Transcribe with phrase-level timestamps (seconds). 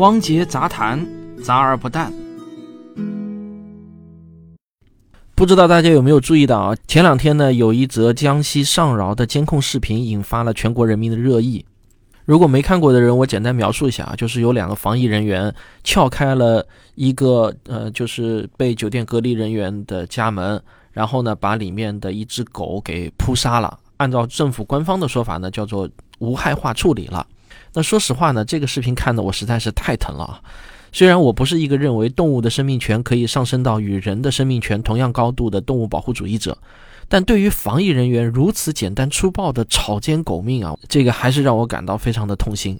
[0.00, 1.06] 汪杰杂谈，
[1.44, 2.10] 杂而不淡。
[5.34, 6.74] 不知道大家有没有注意到啊？
[6.88, 11.62] 前两天呢，有一则江西上饶的监控视频引发了全国人民的热议。
[12.24, 15.54] 如果没看过的人，我简单描述一下啊，就是有两个防疫人员
[15.84, 20.58] 撬开了一个呃，就是被酒店隔离人员的家门，
[20.92, 23.78] 然后呢，把里面的一只狗给扑杀了。
[23.98, 25.86] 按照政府官方的说法呢，叫做
[26.20, 27.26] 无害化处理了。
[27.72, 30.40] 那说实话呢，这个视频看的我实在是太疼了啊。
[30.92, 36.58] 虽然我不是一个认为动物的生命权可以上升到与人的生命权同样高度的动物保护主义者，
[37.08, 42.78] 但对于防疫人员如此简单粗暴的草菅狗命啊，这个还是让我感到非常的痛心。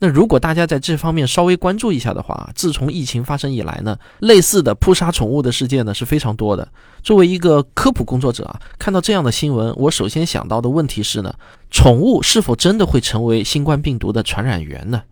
[0.00, 6.68] 那如果大家在这方面稍微关注一下的话，自从疫情发生以来呢，类似的扑杀宠物的事件呢是非常多的。
[7.02, 11.32] 作为一个科普工作者啊，看到这样的新闻，我首先想到的问题是呢，
[11.70, 15.02] 宠物是否真的会成为新冠病毒的传染源呢？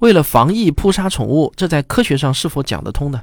[0.00, 3.22] 为了防疫扑杀宠物，这在科学上是否讲得通呢？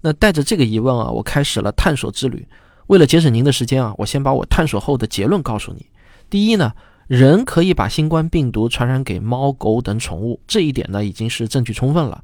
[0.00, 2.46] 那带着这个疑问啊，我开始了探索之旅。
[2.88, 5.86] 为了节省您的时间啊，我先把我探索后的结论告诉你。
[6.28, 6.72] 第一呢，
[7.08, 12.22] 人可以把新冠病毒传染给猫狗等宠物，这一点呢已经是证据充分了。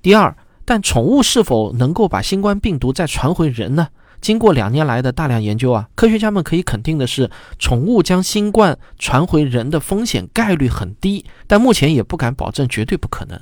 [0.00, 3.88] 第二，但宠物是否能够把新冠病毒再传回人呢？
[4.20, 13.40] 经过两年来的大量研究啊，科学家们可以肯定的是，宠物将新冠传回人的风险概率很低，但目前也不敢保证绝对不可能。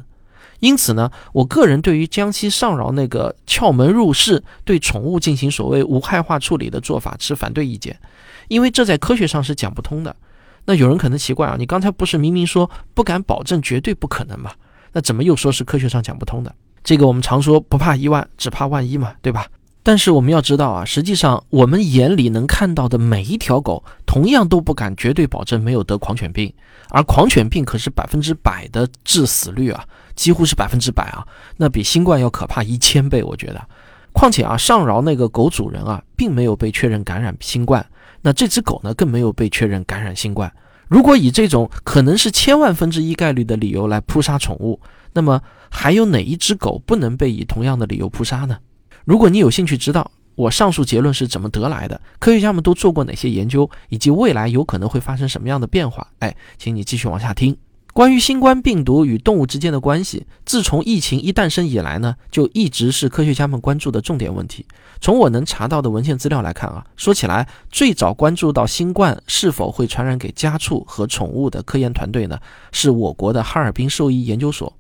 [0.61, 7.98] 因此呢，我个人对于江西上饶那个撬门入室对宠物进行所谓无害化处理的做法持反对意见，
[8.48, 10.16] 因为这在科学上是讲不通的。
[10.69, 14.52] 那有人可能奇怪啊，你刚才不是明明说不敢保证绝对不可能吗？
[14.92, 16.55] 那怎么又说是科学上讲不通的？
[16.84, 19.47] 这个我们常说不怕一万，只怕万一嘛，对吧？
[19.83, 26.52] 但是我们要知道啊，实际上我们眼里能看到的每一条狗，同样都不敢绝对保证没有得狂犬病，
[26.91, 29.82] 而狂犬病可是百分之百的致死率啊，
[30.14, 33.69] 几乎是百分之百啊，那比新冠要可怕一千倍，我觉得。
[34.12, 37.87] 况且啊，上饶那个狗主人啊，并没有被确认感染新冠，
[38.21, 40.53] 那这只狗呢，更没有被确认感染新冠。
[40.88, 44.81] 如果以这种可能是千万分之一概率的理由来扑杀宠物，
[45.12, 45.41] 那么
[45.71, 48.59] 还有哪一只狗不能被以同样的理由扑杀呢？
[49.04, 57.56] 如果你有兴趣知道我上述结论是怎么得来的，科学家们都做过哪些研究，以及未来有可能会发生什么样的变化，哎，请你继续往下听。
[57.98, 64.64] 关于新冠病毒与动物之间的关系，自从疫情一诞生以来呢，就一直是科学家们关注的重点问题。
[65.00, 72.38] 从我能查到的文献资料来看啊，说起来最早关注到新冠是否会传染给家畜和宠物的科研团队呢，
[72.70, 74.72] 是我国的哈尔滨兽医研究所。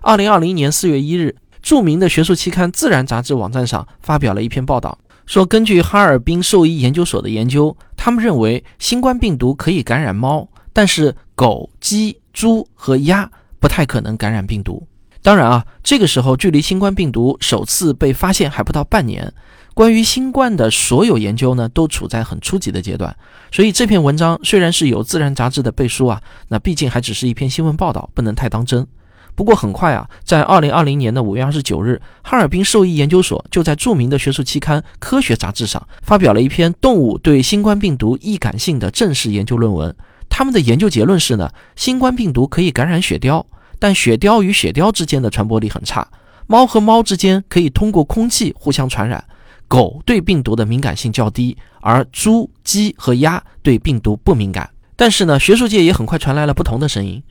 [0.00, 1.36] 二零二零年四月一日。
[1.62, 14.86] 著名的学术期刊《自然》杂志网站上发表了一篇报道，说根据哈尔滨兽医研究所的研究，他们认为新冠病毒可以感染猫，但是狗、鸡、猪和鸭不太可能感染病毒。
[15.22, 19.32] 当然啊，这个时候距离新冠病毒首次被发现还不到半年，
[19.72, 23.16] 关于新冠的所有研究呢都处在很初级的阶段，
[23.50, 28.86] 所以这篇文章虽然是有《自然》杂志的背书啊，那毕竟还只是一篇新闻报道，不能太当真。
[29.34, 39.96] 不过很快啊，在二零二零年的五月二十九日，哈尔滨兽医研究所就在著名的学术期刊《科学》杂志上发表了一篇动物对新冠病毒易感性的正式研究论文。
[40.28, 43.44] 他们的研究结论是呢，新冠病毒可以感染雪貂，
[43.78, 46.06] 但雪貂与雪貂之间的传播力很差。
[46.46, 49.24] 猫和猫之间可以通过空气互相传染。
[49.66, 54.68] 狗对病毒的敏感性较低，而猪、鸡和鸭对病毒不敏感。
[54.94, 57.22] 但是呢，学术界也很快传来了不同的声音。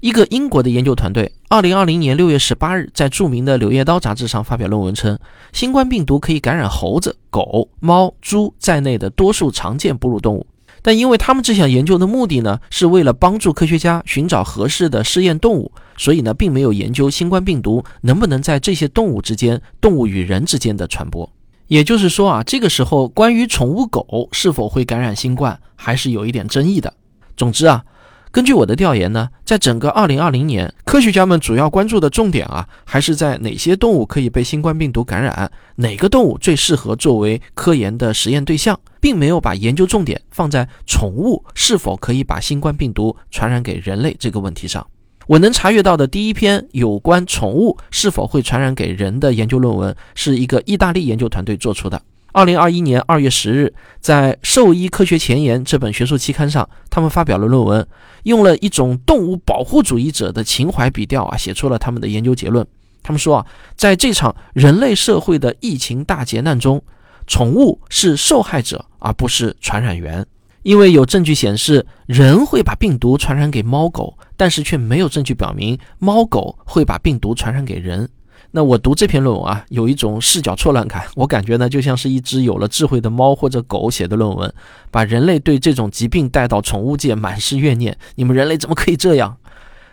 [0.00, 5.16] 一个英国的研究团队，二零二零年六月十八日，在著名的《柳叶刀》杂志上发表论文称，
[5.52, 10.46] 新冠病毒可以感染猴子、狗、猫、猪在内的多数常见哺乳动物。
[10.82, 21.30] 但因为他们这项研究的目的呢，是为了帮助科学家寻找合适的试验动物，所以呢，并没有研究新冠病毒能不能在这些动物之间、动物与人之间的传播。
[21.68, 26.92] 也就是说啊，这个时候关于宠物狗是否会感染新冠，还是有一点争议的。
[27.36, 27.84] 总之啊。
[28.32, 44.86] 根据我的调研呢，在整个2020年，科学家们主要关注的重点啊，还是在哪些动物可以被新冠病毒感染，哪个动物最适合作为科研的实验对象，并没有把研究重点放在宠物是否可以把新冠病毒传染给人类这个问题上。
[45.26, 52.00] 我能查阅到的第一篇有关宠物是否会传染给人的研究论文，是一个意大利研究团队做出的。
[52.32, 57.86] 二零二一年二月十日，在《兽医科学前沿》这本学术期刊上，他们发表了论文，
[58.22, 62.66] 用了一种动物保护主义者的情怀笔调啊，写出了他们的研究结论。
[63.02, 63.46] 他们说啊，
[63.76, 66.82] 在这场人类社会的疫情大劫难中，
[67.26, 70.26] 宠物是受害者而不是传染源。
[70.62, 78.08] 因为有证据显示人会把病毒传染给猫狗，但是却没有证据表明猫狗会把病毒传染给人。
[78.54, 84.52] 那我读这篇论文啊，有一种视角错乱感，我感觉呢就像是一只有了智慧的猫或者狗写的论文，
[84.90, 87.96] 把人类对这种疾病带到宠物界，满是怨念。
[88.16, 89.38] 你们人类怎么可以这样？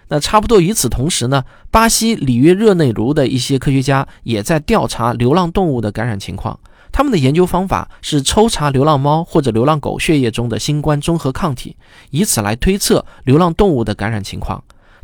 [0.10, 6.60] 那差不多与此同时呢，巴西里约热内卢的一些科学家也在调查流浪动物的感染情况。
[6.92, 11.78] 他们的研究方法是抽查流浪猫或者流浪狗血液中的新冠中和抗体，
[12.10, 14.62] 以此来推测流浪动物的感染情况。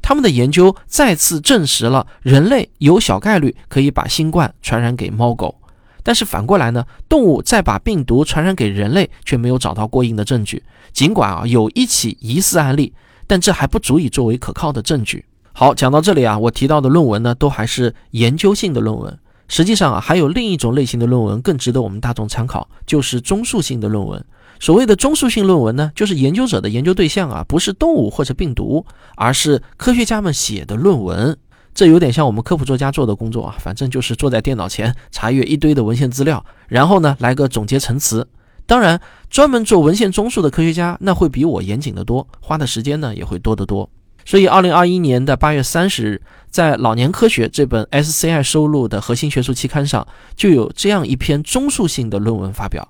[0.07, 5.56] 他们的研究再次证实了人类有小概率可以把新冠传染给猫狗，
[6.04, 10.62] 但是反过来呢，动物再把病毒传染给人类却没有找到过硬的证据。
[10.94, 12.94] 尽管啊有一起疑似案例，
[13.25, 15.25] 但这还不足以作为可靠的证据。
[15.54, 19.18] 好，讲到这里啊，我提到的论文呢都还是研究性的论文。
[19.48, 24.24] 实际上啊，还有另一种类型的论文更值得我们大众参考，就是综述性的论文。
[24.60, 28.86] 所谓的综述性论文呢，就是研究者的研究对象啊，不是动物或者病毒，
[29.16, 31.38] 而是科学家们写的论文。
[31.74, 38.28] 这有点像我们科普作家做的工作啊，反正就是坐在电脑前查阅一堆的文献资料，然后呢来个总结陈词。
[38.66, 39.00] 当然，
[39.30, 43.90] 专门做文献综述的科学家那会比我严谨得多，花的时间呢也会多得多。
[44.24, 52.90] 所以，二零二一年的八月三十日，在《老年科学》这本 SCI 收录的核心学术期刊上，就有这样一篇综述性的论文发表。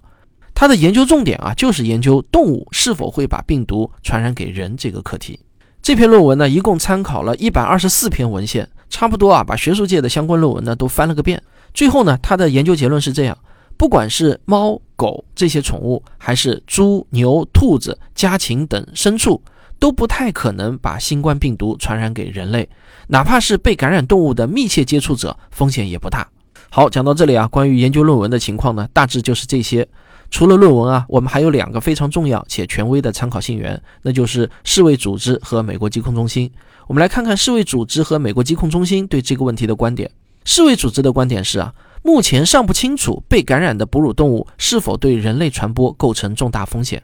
[0.55, 5.37] 它的研究重点啊，就是研究动物是否会把病毒传染给人这个课题。
[5.81, 11.43] 这篇论文呢，一共参考了一百二十四篇文献，差不多啊，把学术界的相关论文呢都翻了个遍。
[11.73, 13.37] 最后呢，它的研究结论是这样：
[13.75, 19.39] 不管是猫、狗这些宠物，还是猪、牛、兔子、家禽等牲畜，
[19.77, 22.67] 都不太可能把新冠病毒传染给人类。
[23.09, 26.27] 哪怕是被感染动物的密切接触者，风险也不大。
[26.71, 29.87] 好，讲到这里啊，关于研究论文的情况呢，大致就是这些。
[30.35, 36.51] 除了论文啊，我们还有两个非常重要且权威的参考信源，那就是世卫组织和美国疾控中心。
[36.87, 40.11] 我们来看看世卫组织和美国疾控中心对这个问题的观点。
[40.43, 41.73] 世卫组织的观点是啊，
[42.03, 47.01] 目前尚不清楚被感染的哺乳动物是否对人类传播构成重大风险。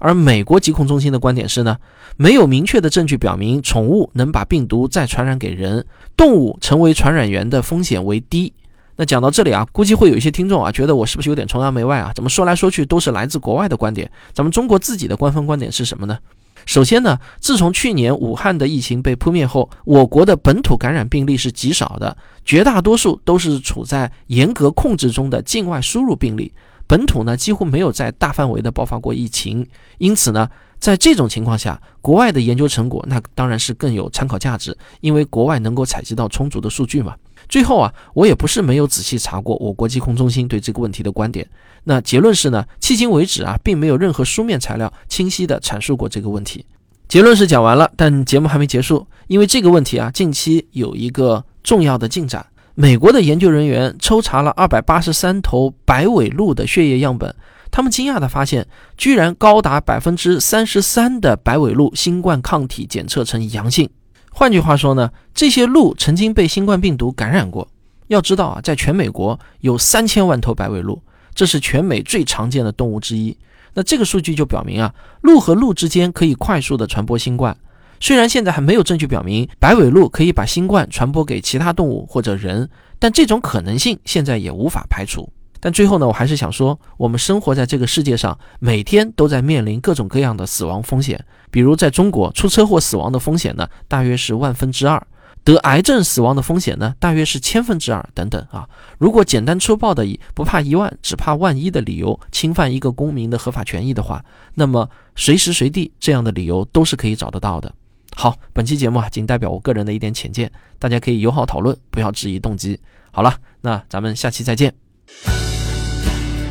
[0.00, 1.76] 而美国疾控中心的观点是呢，
[2.16, 5.86] 没有明确的证据表明宠物能把病毒再传染给人，
[6.16, 8.52] 动物成为传染源的风险为低。
[8.96, 12.12] 那讲到这里啊，估计会有一些听众啊，觉得我是不是有点崇洋媚外啊？
[12.14, 16.18] 怎么说来说去都是来自国外的观点，咱们中国自己的官方观点是什么呢？
[16.64, 26.52] 首先呢，自从去年武汉的疫情被扑灭后，我国的本土感染病例是极少的，绝大多数都是处在严格控制中的境外输入病例，
[26.92, 29.66] 本土呢几乎没有在大范围的爆发过疫情。
[29.96, 30.46] 因此呢，
[30.78, 37.16] 在这种情况下，国外的研究成果那当然是更有参考价值，因为国外能够采集到充足的数据嘛。
[37.48, 41.48] 最后啊，我也不是没有仔细查过我国疾控中心对这个问题的观点。
[41.84, 46.66] 那结论是呢，迄今为止啊，并没有任何书面材料清晰地阐述过这个问题。
[47.08, 52.44] 结论是讲完了，但节目还没结束，因为这个问题啊，近期有一个重要的进展。
[52.74, 57.34] 美国的研究人员抽查了二百八十三头白尾鹿的血液样本，
[57.70, 58.66] 他们惊讶地发现，
[58.96, 63.90] 居然高达百分之三十三的白尾鹿新冠抗体检测呈阳性。
[64.30, 67.68] 换句话说呢，这些鹿曾经被新冠病毒感染过。
[68.08, 71.02] 要知道啊，在全美国有三千万头白尾鹿，
[71.34, 73.36] 这是全美最常见的动物之一。
[73.74, 77.54] 那这个数据就表明啊，鹿和鹿之间可以快速的传播新冠。
[78.02, 82.68] 虽然现在还没有证据表明白尾鹿可以把新冠传播给其他动物或者人，
[82.98, 85.32] 但这种可能性现在也无法排除。
[85.60, 91.24] 但最后呢，我还是想说，我们生活在这个世界上，每天都在面临各种各样的死亡风险。
[91.52, 95.00] 比如在中国，出车祸死亡的风险呢，大约是万分之二；
[95.44, 98.68] 得癌症死亡的风险呢，大约是千分之二等等啊。
[98.98, 107.72] 如果简单粗暴的以不怕一万，只怕万一的理由侵犯一个公民的合法权益的话，那么随时随地这样的理由都是可以找得到的。
[108.14, 112.78] 好，本期节目啊，仅代表我个人的一点浅见，大家可以友好讨论，不要质疑动机。
[113.10, 114.72] 好了，那咱们下期再见。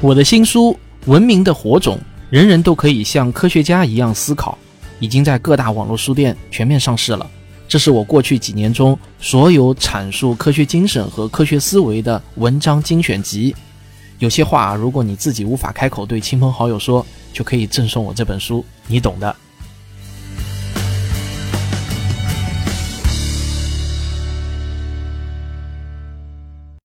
[0.02, 0.72] 我的新书
[1.06, 1.96] 《文明的火种》，
[2.30, 4.58] 人人都可以像科学家一样思考，
[5.00, 7.30] 已经在各大网络书店全面上市了。
[7.68, 13.56] 这是我过去几年中所有阐述科学精神和科学思维的文章精选集。
[14.20, 19.36] 有些话，如果你自己无法开口对亲朋好友说，就可以赠送我这本书，你懂的。